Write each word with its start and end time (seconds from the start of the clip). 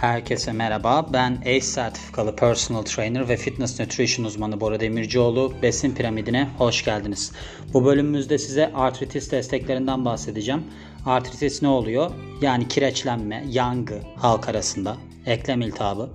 Herkese 0.00 0.52
merhaba. 0.52 1.06
Ben 1.12 1.38
ACE 1.40 1.60
sertifikalı 1.60 2.36
personal 2.36 2.82
trainer 2.82 3.28
ve 3.28 3.36
fitness 3.36 3.80
nutrition 3.80 4.26
uzmanı 4.26 4.60
Bora 4.60 4.80
Demircioğlu. 4.80 5.52
Besin 5.62 5.94
piramidine 5.94 6.48
hoş 6.58 6.84
geldiniz. 6.84 7.32
Bu 7.74 7.84
bölümümüzde 7.84 8.38
size 8.38 8.72
artritis 8.74 9.32
desteklerinden 9.32 10.04
bahsedeceğim. 10.04 10.62
Artritis 11.06 11.62
ne 11.62 11.68
oluyor? 11.68 12.10
Yani 12.42 12.68
kireçlenme, 12.68 13.44
yangı 13.48 14.00
halk 14.16 14.48
arasında, 14.48 14.96
eklem 15.26 15.60
iltihabı. 15.60 16.10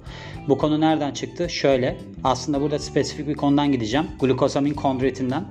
Bu 0.48 0.58
konu 0.58 0.82
nereden 0.82 1.12
çıktı? 1.12 1.50
Şöyle, 1.50 1.98
aslında 2.24 2.62
burada 2.62 2.80
spesifik 2.80 3.28
bir 3.28 3.36
konudan 3.36 3.72
gideceğim. 3.72 4.08
Glukosamin 4.20 4.74
kondroitinden. 4.74 5.46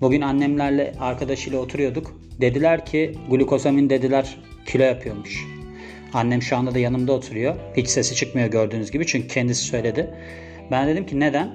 Bugün 0.00 0.20
annemlerle 0.20 0.94
arkadaşıyla 1.00 1.58
oturuyorduk. 1.58 2.16
Dediler 2.40 2.86
ki 2.86 3.18
glukosamin 3.30 3.90
dediler 3.90 4.36
kilo 4.66 4.82
yapıyormuş. 4.82 5.51
Annem 6.14 6.42
şu 6.42 6.56
anda 6.56 6.74
da 6.74 6.78
yanımda 6.78 7.12
oturuyor. 7.12 7.54
Hiç 7.76 7.88
sesi 7.88 8.14
çıkmıyor 8.14 8.48
gördüğünüz 8.48 8.90
gibi 8.90 9.06
çünkü 9.06 9.28
kendisi 9.28 9.62
söyledi. 9.64 10.10
Ben 10.70 10.88
dedim 10.88 11.06
ki 11.06 11.20
neden? 11.20 11.50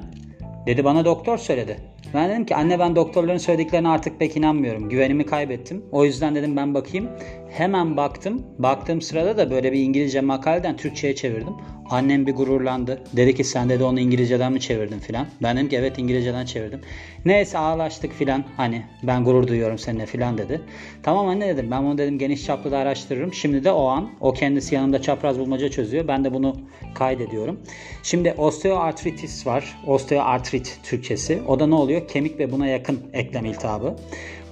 Dedi 0.68 0.84
bana 0.84 1.06
doktor 1.06 1.38
söyledi. 1.38 1.78
Ben 2.14 2.30
dedim 2.30 2.46
ki 2.46 2.56
anne 2.56 2.80
ben 2.80 2.96
doktorların 2.96 3.38
söylediklerine 3.38 3.88
artık 3.88 4.20
pek 4.20 4.38
inanmıyorum. 4.38 4.90
Güvenimi 4.90 5.26
kaybettim. 5.26 5.86
O 5.92 6.06
yüzden 6.06 6.36
dedim 6.36 6.56
ben 6.58 6.74
bakayım. 6.74 7.10
Hemen 7.58 7.98
baktım. 7.98 8.42
Baktığım 8.60 9.02
sırada 9.02 9.38
da 9.38 9.52
böyle 9.52 9.72
bir 9.72 9.80
İngilizce 9.80 10.22
makaleden 10.22 10.78
Türkçe'ye 10.78 11.16
çevirdim. 11.16 11.54
Annem 11.90 12.28
bir 12.28 12.36
gururlandı. 12.36 13.04
Dedi 13.14 13.36
ki 13.36 13.44
sen 13.44 13.70
de 13.70 13.84
onu 13.84 14.00
İngilizceden 14.00 14.54
mi 14.54 14.60
çevirdin 14.60 15.00
filan. 15.00 15.28
Ben 15.44 15.58
dedim 15.58 15.70
ki 15.70 15.76
evet 15.78 16.00
İngilizceden 16.00 16.46
çevirdim. 16.46 16.82
Neyse 17.26 17.58
ağlaştık 17.58 18.14
filan. 18.14 18.44
Hani 18.58 18.86
ben 19.04 19.24
gurur 19.24 19.48
duyuyorum 19.48 19.78
seninle 19.78 20.06
filan 20.06 20.38
dedi. 20.38 20.62
Tamam 21.04 21.28
anne 21.28 21.48
dedim. 21.48 21.72
Ben 21.72 21.86
bunu 21.86 21.98
dedim 21.98 22.20
geniş 22.20 22.46
çaplı 22.46 22.72
da 22.72 22.78
araştırırım. 22.78 23.34
Şimdi 23.34 23.64
de 23.64 23.72
o 23.72 23.88
an 23.88 24.10
o 24.22 24.34
kendisi 24.34 24.76
yanımda 24.76 25.02
çapraz 25.02 25.40
bulmaca 25.40 25.70
çözüyor. 25.70 26.08
Ben 26.08 26.24
de 26.24 26.34
bunu 26.34 26.56
kaydediyorum. 26.96 27.60
Şimdi 28.04 28.34
osteoartritis 28.38 29.48
var. 29.48 29.78
Osteoartrit 29.88 30.80
Türkçesi. 30.84 31.42
O 31.48 31.60
da 31.60 31.68
ne 31.68 31.76
oluyor? 31.76 32.08
Kemik 32.08 32.40
ve 32.40 32.52
buna 32.52 32.68
yakın 32.68 33.00
eklem 33.14 33.46
iltihabı. 33.46 33.96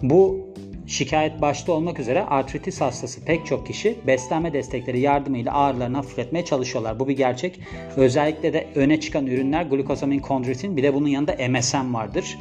Bu 0.02 0.45
Şikayet 0.88 1.41
başta 1.41 1.72
olmak 1.72 2.00
üzere 2.00 2.23
artritis 2.25 2.81
hastası 2.81 3.25
pek 3.25 3.45
çok 3.45 3.67
kişi 3.67 3.95
beslenme 4.08 4.53
destekleri 4.53 5.00
yardımıyla 5.00 5.53
ağrılarını 5.53 5.97
hafifletmeye 5.97 6.45
çalışıyorlar. 6.45 7.00
Bu 7.00 7.08
bir 7.08 7.17
gerçek. 7.17 7.59
Özellikle 7.95 8.53
de 8.53 8.67
öne 8.75 9.00
çıkan 9.00 9.28
ürünler 9.28 9.63
glukosamin 9.63 10.19
kondroitin 10.19 10.78
bir 10.78 10.83
de 10.83 10.94
bunun 10.94 11.08
yanında 11.08 11.36
MSM 11.50 11.94
vardır. 11.94 12.38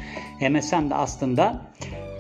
MSM 0.51 0.91
de 0.91 0.95
aslında 0.95 1.63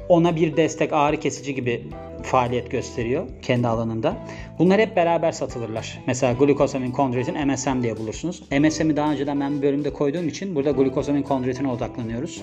ona 0.08 0.36
bir 0.36 0.56
destek 0.56 0.92
ağrı 0.92 1.20
kesici 1.20 1.55
gibi 1.55 1.83
faaliyet 2.22 2.70
gösteriyor 2.70 3.27
kendi 3.42 3.69
alanında. 3.69 4.17
Bunlar 4.58 4.80
hep 4.80 4.97
beraber 4.97 5.33
satılırlar. 5.33 6.02
Mesela 6.06 6.33
glukosamin 6.33 6.92
kondroitin 6.92 7.47
MSM 7.47 7.83
diye 7.83 7.97
bulursunuz. 7.97 8.42
MSM'i 8.61 8.97
daha 8.97 9.12
önceden 9.12 9.41
ben 9.41 9.56
bir 9.56 9.62
bölümde 9.62 9.92
koyduğum 9.92 10.28
için 10.28 10.55
burada 10.55 10.70
glukosamin 10.70 11.22
kondroitine 11.22 11.69
odaklanıyoruz. 11.69 12.42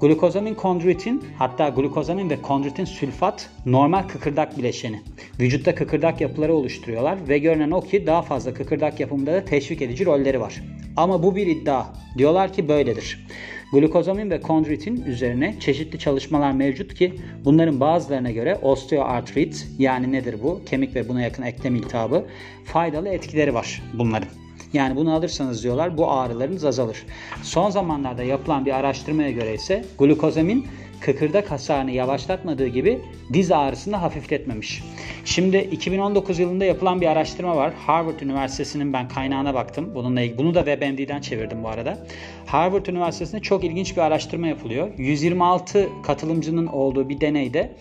Glukozamin 0.00 0.54
kondroitin 0.54 1.24
hatta 1.38 1.68
glukozamin 1.68 2.30
ve 2.30 2.42
kondroitin 2.42 2.84
sülfat 2.84 3.50
normal 3.66 4.02
kıkırdak 4.02 4.58
bileşeni. 4.58 5.00
Vücutta 5.40 5.74
kıkırdak 5.74 6.20
yapıları 6.20 6.54
oluşturuyorlar 6.54 7.28
ve 7.28 7.38
görünen 7.38 7.70
o 7.70 7.80
ki 7.80 8.06
daha 8.06 8.22
fazla 8.22 8.54
kıkırdak 8.54 9.00
yapımında 9.00 9.32
da 9.32 9.44
teşvik 9.44 9.82
edici 9.82 10.06
rolleri 10.06 10.40
var. 10.40 10.62
Ama 10.96 11.22
bu 11.22 11.36
bir 11.36 11.46
iddia. 11.46 11.86
Diyorlar 12.18 12.52
ki 12.52 12.68
böyledir. 12.68 13.26
Glukozamin 13.72 14.30
ve 14.30 14.40
kondroitin 14.40 15.02
üzerine 15.02 15.54
çeşitli 15.60 15.98
çalışmalar 15.98 16.52
mevcut 16.52 16.94
ki 16.94 17.14
bunların 17.44 17.80
bazılarına 17.80 18.30
göre 18.30 18.58
osteoartrit 18.62 19.66
yani 19.78 20.12
nedir 20.12 20.36
bu? 20.42 20.60
Kemik 20.66 20.94
ve 20.94 21.08
buna 21.08 21.20
yakın 21.20 21.42
eklem 21.42 21.76
iltihabı 21.76 22.24
faydalı 22.64 23.08
etkileri 23.08 23.54
var 23.54 23.82
bunların. 23.94 24.28
Yani 24.72 24.96
bunu 24.96 25.14
alırsanız 25.14 25.62
diyorlar 25.62 25.98
bu 25.98 26.10
ağrılarınız 26.10 26.64
azalır. 26.64 27.06
Son 27.42 27.70
zamanlarda 27.70 28.22
yapılan 28.22 28.66
bir 28.66 28.72
araştırmaya 28.72 29.30
göre 29.30 29.54
ise 29.54 29.84
glukozamin 29.98 30.66
kıkırdak 31.00 31.50
hasarını 31.50 31.90
yavaşlatmadığı 31.90 32.66
gibi 32.66 33.00
diz 33.32 33.52
ağrısını 33.52 33.96
hafifletmemiş. 33.96 34.82
Şimdi 35.24 35.56
2019 35.56 36.38
yılında 36.38 36.64
yapılan 36.64 37.00
bir 37.00 37.06
araştırma 37.06 37.56
var. 37.56 37.72
Harvard 37.86 38.20
Üniversitesi'nin 38.20 38.92
ben 38.92 39.08
kaynağına 39.08 39.54
baktım. 39.54 39.94
Bununla 39.94 40.20
ilgili 40.20 40.38
bunu 40.38 40.54
da 40.54 40.64
WebMD'den 40.64 41.20
çevirdim 41.20 41.64
bu 41.64 41.68
arada. 41.68 41.98
Harvard 42.46 42.86
Üniversitesi'nde 42.86 43.40
çok 43.40 43.64
ilginç 43.64 43.96
bir 43.96 44.02
araştırma 44.02 44.46
yapılıyor. 44.46 44.88
126 44.96 45.88
katılımcının 46.02 46.66
olduğu 46.66 47.08
bir 47.08 47.20
deneyde 47.20 47.76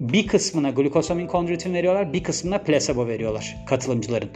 bir 0.00 0.26
kısmına 0.26 0.70
glukosamin 0.70 1.26
kondroitin 1.26 1.74
veriyorlar, 1.74 2.12
bir 2.12 2.22
kısmına 2.22 2.58
placebo 2.58 3.06
veriyorlar 3.06 3.56
katılımcıların. 3.66 4.30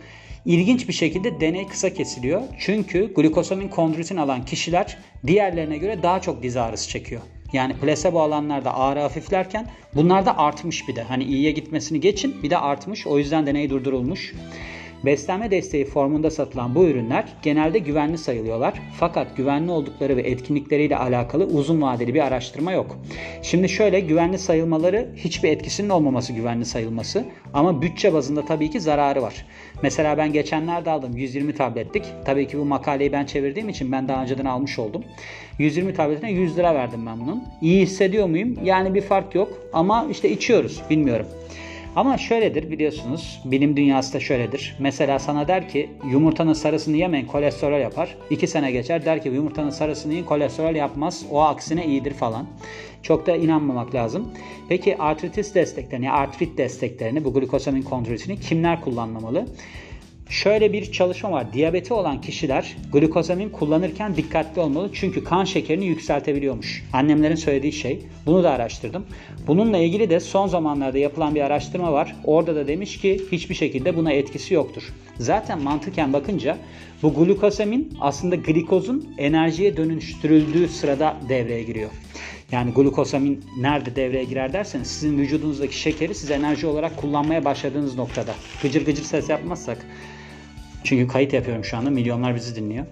İlginç 0.44 0.88
bir 0.88 0.92
şekilde 0.92 1.40
deney 1.40 1.66
kısa 1.66 1.94
kesiliyor. 1.94 2.42
Çünkü 2.58 3.14
glukosamin 3.14 3.68
kondroitin 3.68 4.16
alan 4.16 4.44
kişiler 4.44 4.98
diğerlerine 5.26 5.78
göre 5.78 6.02
daha 6.02 6.20
çok 6.20 6.42
diz 6.42 6.56
ağrısı 6.56 6.88
çekiyor. 6.88 7.20
Yani 7.52 7.74
placebo 7.74 8.20
alanlarda 8.20 8.74
ağrı 8.74 9.00
hafiflerken 9.00 9.66
bunlar 9.94 10.26
da 10.26 10.38
artmış 10.38 10.88
bir 10.88 10.96
de. 10.96 11.02
Hani 11.02 11.24
iyiye 11.24 11.50
gitmesini 11.50 12.00
geçin 12.00 12.42
bir 12.42 12.50
de 12.50 12.58
artmış. 12.58 13.06
O 13.06 13.18
yüzden 13.18 13.46
deney 13.46 13.70
durdurulmuş. 13.70 14.34
Beslenme 15.04 15.50
desteği 15.50 15.84
formunda 15.84 16.30
satılan 16.30 16.74
bu 16.74 16.84
ürünler 16.84 17.24
genelde 17.42 17.78
güvenli 17.78 18.18
sayılıyorlar. 18.18 18.74
Fakat 18.98 19.36
güvenli 19.36 19.70
oldukları 19.70 20.16
ve 20.16 20.22
etkinlikleriyle 20.22 20.96
alakalı 20.96 21.44
uzun 21.44 21.82
vadeli 21.82 22.14
bir 22.14 22.26
araştırma 22.26 22.72
yok. 22.72 22.98
Şimdi 23.42 23.68
şöyle 23.68 24.00
güvenli 24.00 24.38
sayılmaları 24.38 25.08
hiçbir 25.16 25.48
etkisinin 25.48 25.88
olmaması 25.88 26.32
güvenli 26.32 26.64
sayılması 26.64 27.24
ama 27.54 27.82
bütçe 27.82 28.12
bazında 28.12 28.44
tabii 28.44 28.70
ki 28.70 28.80
zararı 28.80 29.22
var. 29.22 29.46
Mesela 29.82 30.18
ben 30.18 30.32
geçenlerde 30.32 30.90
aldım 30.90 31.16
120 31.16 31.54
tabletlik. 31.54 32.04
Tabii 32.24 32.48
ki 32.48 32.58
bu 32.58 32.64
makaleyi 32.64 33.12
ben 33.12 33.24
çevirdiğim 33.24 33.68
için 33.68 33.92
ben 33.92 34.08
daha 34.08 34.22
önceden 34.22 34.44
almış 34.44 34.78
oldum. 34.78 35.04
120 35.58 35.94
tabletine 35.94 36.32
100 36.32 36.58
lira 36.58 36.74
verdim 36.74 37.06
ben 37.06 37.20
bunun. 37.20 37.44
İyi 37.62 37.82
hissediyor 37.82 38.26
muyum? 38.26 38.56
Yani 38.64 38.94
bir 38.94 39.00
fark 39.02 39.34
yok 39.34 39.48
ama 39.72 40.06
işte 40.10 40.30
içiyoruz 40.30 40.82
bilmiyorum. 40.90 41.26
Ama 41.96 42.18
şöyledir 42.18 42.70
biliyorsunuz 42.70 43.40
bilim 43.44 43.76
dünyası 43.76 44.14
da 44.14 44.20
şöyledir. 44.20 44.76
Mesela 44.78 45.18
sana 45.18 45.48
der 45.48 45.68
ki 45.68 45.90
yumurtanın 46.10 46.52
sarısını 46.52 46.96
yemeyin 46.96 47.26
kolesterol 47.26 47.80
yapar. 47.80 48.16
2 48.30 48.46
sene 48.46 48.70
geçer 48.70 49.04
der 49.04 49.22
ki 49.22 49.28
yumurtanın 49.28 49.70
sarısını 49.70 50.12
yiyin 50.12 50.24
kolesterol 50.24 50.74
yapmaz. 50.74 51.26
O 51.30 51.40
aksine 51.40 51.86
iyidir 51.86 52.14
falan. 52.14 52.46
Çok 53.02 53.26
da 53.26 53.36
inanmamak 53.36 53.94
lazım. 53.94 54.32
Peki 54.68 54.98
artritis 54.98 55.54
desteklerini, 55.54 56.10
artrit 56.12 56.58
desteklerini 56.58 57.24
bu 57.24 57.34
glukosamin 57.34 57.82
kondroitini 57.82 58.40
kimler 58.40 58.80
kullanmamalı? 58.80 59.46
Şöyle 60.30 60.72
bir 60.72 60.92
çalışma 60.92 61.32
var. 61.32 61.52
Diyabeti 61.52 61.94
olan 61.94 62.20
kişiler 62.20 62.76
glukozamin 62.92 63.48
kullanırken 63.48 64.16
dikkatli 64.16 64.60
olmalı. 64.60 64.90
Çünkü 64.92 65.24
kan 65.24 65.44
şekerini 65.44 65.86
yükseltebiliyormuş. 65.86 66.84
Annemlerin 66.92 67.34
söylediği 67.34 67.72
şey. 67.72 68.00
Bunu 68.26 68.42
da 68.42 68.50
araştırdım. 68.50 69.06
Bununla 69.46 69.78
ilgili 69.78 70.10
de 70.10 70.20
son 70.20 70.46
zamanlarda 70.46 70.98
yapılan 70.98 71.34
bir 71.34 71.40
araştırma 71.40 71.92
var. 71.92 72.16
Orada 72.24 72.56
da 72.56 72.68
demiş 72.68 73.00
ki 73.00 73.20
hiçbir 73.32 73.54
şekilde 73.54 73.96
buna 73.96 74.12
etkisi 74.12 74.54
yoktur. 74.54 74.82
Zaten 75.18 75.62
mantıken 75.62 76.12
bakınca 76.12 76.58
bu 77.02 77.14
glukozamin 77.14 77.92
aslında 78.00 78.34
glikozun 78.36 79.14
enerjiye 79.18 79.76
dönüştürüldüğü 79.76 80.68
sırada 80.68 81.16
devreye 81.28 81.62
giriyor. 81.62 81.90
Yani 82.52 82.72
glukosamin 82.72 83.44
nerede 83.58 83.96
devreye 83.96 84.24
girer 84.24 84.52
derseniz 84.52 84.86
sizin 84.86 85.18
vücudunuzdaki 85.18 85.78
şekeri 85.78 86.14
siz 86.14 86.30
enerji 86.30 86.66
olarak 86.66 86.96
kullanmaya 86.96 87.44
başladığınız 87.44 87.96
noktada. 87.96 88.34
Gıcır 88.62 88.86
gıcır 88.86 89.04
ses 89.04 89.28
yapmazsak 89.28 89.86
çünkü 90.84 91.08
kayıt 91.08 91.32
yapıyorum 91.32 91.64
şu 91.64 91.76
anda. 91.76 91.90
Milyonlar 91.90 92.34
bizi 92.34 92.56
dinliyor. 92.56 92.86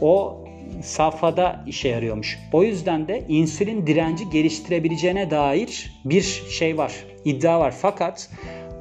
O 0.00 0.44
safhada 0.82 1.64
işe 1.66 1.88
yarıyormuş. 1.88 2.38
O 2.52 2.62
yüzden 2.62 3.08
de 3.08 3.24
insülin 3.28 3.86
direnci 3.86 4.30
geliştirebileceğine 4.30 5.30
dair 5.30 5.92
bir 6.04 6.22
şey 6.50 6.78
var. 6.78 6.92
iddia 7.24 7.60
var. 7.60 7.74
Fakat 7.82 8.30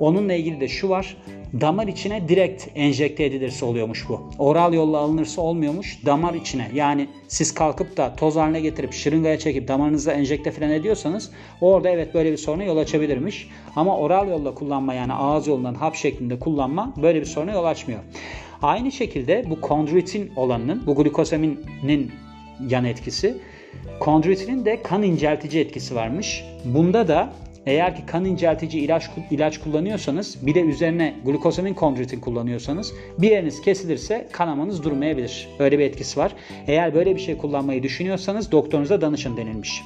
onunla 0.02 0.34
ilgili 0.34 0.60
de 0.60 0.68
şu 0.68 0.90
var 0.90 1.18
damar 1.62 1.88
içine 1.88 2.30
direkt 2.30 2.68
enjekte 2.76 3.26
edilirse 3.26 3.66
oluyormuş 3.66 4.10
bu. 4.10 4.30
Oral 4.40 4.74
yolla 4.74 4.98
alınırsa 4.98 5.42
olmuyormuş. 5.42 6.06
Damar 6.06 6.34
içine 6.34 6.72
yani 6.74 7.08
siz 7.28 7.54
kalkıp 7.54 7.98
da 7.98 8.16
toz 8.16 8.36
haline 8.36 8.62
getirip 8.62 8.94
şırıngaya 8.94 9.40
çekip 9.40 9.68
damarınıza 9.68 10.12
enjekte 10.12 10.52
falan 10.52 10.72
ediyorsanız 10.72 11.32
orada 11.62 11.90
evet 11.90 12.14
böyle 12.14 12.32
bir 12.32 12.38
soruna 12.38 12.64
yol 12.64 12.78
açabilirmiş. 12.78 13.50
Ama 13.76 13.98
oral 13.98 14.28
yolla 14.28 14.54
kullanma 14.54 14.94
yani 14.94 15.14
ağız 15.14 15.48
yolundan 15.48 15.74
hap 15.74 15.96
şeklinde 15.96 16.40
kullanma 16.40 16.94
böyle 17.02 17.20
bir 17.20 17.26
soruna 17.26 17.52
yol 17.52 17.66
açmıyor. 17.66 18.00
Aynı 18.62 18.92
şekilde 18.92 19.46
bu 19.50 19.62
kondroitin 19.62 20.32
olanının, 20.36 20.84
bu 20.88 20.96
glukosaminin 20.96 22.12
yan 22.70 22.86
etkisi, 22.86 23.38
kondroitinin 24.00 24.66
de 24.66 24.82
kan 24.84 25.04
inceltici 25.04 25.62
etkisi 25.62 25.96
varmış. 25.96 26.44
Bunda 26.66 27.08
da 27.08 27.34
eğer 27.66 27.96
ki 27.96 28.06
kan 28.06 28.26
inceltici 28.26 28.82
ilaç 28.82 29.10
ilaç 29.32 29.58
kullanıyorsanız 29.58 30.48
bir 30.48 30.56
de 30.56 30.62
üzerine 30.62 31.16
glukosamin 31.26 31.74
kondroitin 31.74 32.20
kullanıyorsanız 32.20 32.94
bir 33.18 33.32
yeriniz 33.32 33.62
kesilirse 33.62 34.28
kanamanız 34.32 34.84
durmayabilir. 34.84 35.50
Böyle 35.60 35.80
bir 35.80 35.84
etkisi 35.84 36.20
var. 36.20 36.36
Eğer 36.68 36.94
böyle 36.94 37.16
bir 37.16 37.22
şey 37.22 37.38
kullanmayı 37.38 37.84
düşünüyorsanız 37.84 38.52
doktorunuza 38.52 39.02
danışın 39.02 39.38
denilmiş. 39.38 39.84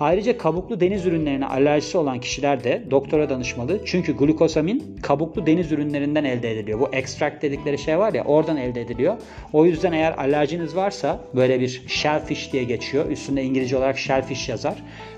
Ayrıca 0.00 0.38
kabuklu 0.38 0.80
deniz 0.80 1.06
ürünlerine 1.06 1.46
alerjisi 1.46 1.98
olan 1.98 2.20
kişiler 2.20 2.64
de 2.64 2.82
doktora 2.90 3.30
danışmalı. 3.30 3.80
Çünkü 3.86 4.16
glukosamin 4.16 4.96
kabuklu 5.02 5.46
deniz 5.46 5.72
ürünlerinden 5.72 6.24
elde 6.24 6.50
ediliyor. 6.52 6.80
Bu 6.80 6.88
extract 6.92 7.42
dedikleri 7.42 7.78
şey 7.78 7.98
var 7.98 8.14
ya 8.14 8.24
oradan 8.24 8.56
elde 8.56 8.80
ediliyor. 8.80 9.16
O 9.52 9.66
yüzden 9.66 9.92
eğer 9.92 10.12
alerjiniz 10.18 10.76
varsa 10.76 11.20
böyle 11.34 11.60
bir 11.60 11.82
shellfish 11.88 12.52
diye 12.52 12.64
geçiyor. 12.64 13.10
Üstünde 13.10 13.42
İngilizce 13.42 13.76
olarak 13.76 13.98
shellfish 13.98 14.48
yazar. 14.48 14.74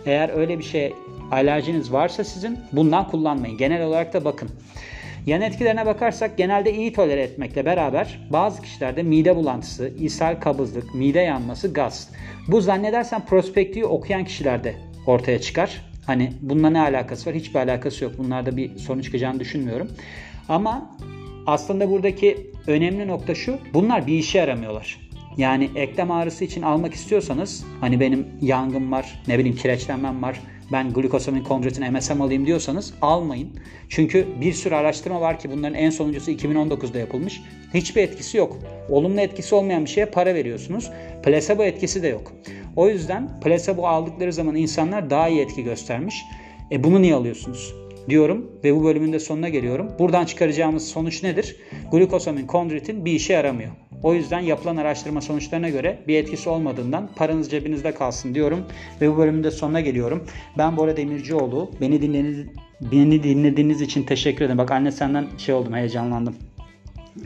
Eğer 0.06 0.28
öyle 0.36 0.58
bir 0.58 0.64
şeye 0.64 0.92
alerjiniz 1.30 1.92
varsa 1.92 2.24
sizin 2.24 2.58
bundan 2.72 3.08
kullanmayın. 3.08 3.58
Genel 3.58 3.86
olarak 3.86 4.12
da 4.12 4.24
bakın. 4.24 4.48
Yan 5.26 5.40
etkilerine 5.40 5.86
bakarsak 5.86 6.36
genelde 6.36 6.74
iyi 6.74 6.92
tolere 6.92 7.22
etmekle 7.22 7.64
beraber 7.64 8.18
bazı 8.30 8.62
kişilerde 8.62 9.02
mide 9.02 9.36
bulantısı, 9.36 9.92
ishal 9.98 10.40
kabızlık, 10.40 10.94
mide 10.94 11.20
yanması, 11.20 11.72
gaz. 11.72 12.10
Bu 12.48 12.60
zannedersen 12.60 13.26
prospektiği 13.26 13.84
okuyan 13.84 14.24
kişilerde 14.24 14.74
ortaya 15.06 15.40
çıkar. 15.40 15.82
Hani 16.06 16.32
bununla 16.40 16.70
ne 16.70 16.80
alakası 16.80 17.30
var? 17.30 17.36
Hiçbir 17.36 17.58
alakası 17.58 18.04
yok. 18.04 18.12
Bunlarda 18.18 18.56
bir 18.56 18.78
sorun 18.78 19.00
çıkacağını 19.00 19.40
düşünmüyorum. 19.40 19.88
Ama 20.48 20.96
aslında 21.46 21.90
buradaki 21.90 22.50
önemli 22.66 23.08
nokta 23.08 23.34
şu. 23.34 23.58
Bunlar 23.74 24.06
bir 24.06 24.18
işe 24.18 24.38
yaramıyorlar. 24.38 25.00
Yani 25.36 25.70
eklem 25.74 26.10
ağrısı 26.10 26.44
için 26.44 26.62
almak 26.62 26.94
istiyorsanız 26.94 27.64
hani 27.80 28.00
benim 28.00 28.26
yangım 28.40 28.92
var, 28.92 29.22
ne 29.28 29.38
bileyim 29.38 29.56
kireçlenmem 29.56 30.22
var, 30.22 30.40
ben 30.72 30.92
glukosamin 30.92 31.44
kondroitin 31.44 31.92
MSM 31.92 32.22
alayım 32.22 32.46
diyorsanız 32.46 32.94
almayın. 33.02 33.48
Çünkü 33.88 34.26
bir 34.40 34.52
sürü 34.52 34.74
araştırma 34.74 35.20
var 35.20 35.38
ki 35.38 35.50
bunların 35.50 35.74
en 35.74 35.90
sonuncusu 35.90 36.30
2019'da 36.30 36.98
yapılmış. 36.98 37.42
Hiçbir 37.74 38.02
etkisi 38.02 38.36
yok. 38.36 38.58
Olumlu 38.88 39.20
etkisi 39.20 39.54
olmayan 39.54 39.84
bir 39.84 39.90
şeye 39.90 40.06
para 40.06 40.34
veriyorsunuz. 40.34 40.90
Plasebo 41.22 41.62
etkisi 41.62 42.02
de 42.02 42.08
yok. 42.08 42.32
O 42.76 42.88
yüzden 42.88 43.40
plasebo 43.40 43.86
aldıkları 43.86 44.32
zaman 44.32 44.54
insanlar 44.54 45.10
daha 45.10 45.28
iyi 45.28 45.40
etki 45.40 45.64
göstermiş. 45.64 46.22
E 46.70 46.84
bunu 46.84 47.02
niye 47.02 47.14
alıyorsunuz? 47.14 47.74
diyorum 48.08 48.50
ve 48.64 48.76
bu 48.76 48.84
bölümün 48.84 49.12
de 49.12 49.18
sonuna 49.18 49.48
geliyorum. 49.48 49.90
Buradan 49.98 50.24
çıkaracağımız 50.24 50.88
sonuç 50.88 51.22
nedir? 51.22 51.56
Glukosamin 51.92 52.46
kondroitin 52.46 53.04
bir 53.04 53.12
işe 53.12 53.32
yaramıyor. 53.32 53.70
O 54.02 54.14
yüzden 54.14 54.40
yapılan 54.40 54.76
araştırma 54.76 55.20
sonuçlarına 55.20 55.68
göre 55.68 55.98
bir 56.08 56.16
etkisi 56.16 56.48
olmadığından 56.48 57.08
paranız 57.16 57.50
cebinizde 57.50 57.94
kalsın 57.94 58.34
diyorum 58.34 58.64
ve 59.00 59.12
bu 59.12 59.16
bölümün 59.16 59.44
de 59.44 59.50
sonuna 59.50 59.80
geliyorum. 59.80 60.24
Ben 60.58 60.76
Bora 60.76 60.96
Demircioğlu. 60.96 61.70
Beni 61.80 62.02
dinlediğiniz, 62.02 62.46
beni 62.80 63.22
dinlediğiniz 63.22 63.80
için 63.80 64.02
teşekkür 64.02 64.44
ederim. 64.44 64.58
Bak 64.58 64.70
anne 64.70 64.92
senden 64.92 65.26
şey 65.38 65.54
oldum 65.54 65.74
heyecanlandım. 65.74 66.36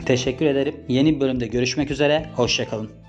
Teşekkür 0.05 0.45
ederim. 0.45 0.75
Yeni 0.87 1.15
bir 1.15 1.19
bölümde 1.19 1.47
görüşmek 1.47 1.91
üzere. 1.91 2.25
Hoşçakalın. 2.35 3.06